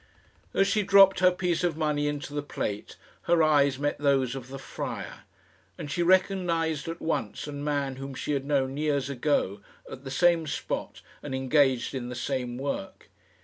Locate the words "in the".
11.93-12.15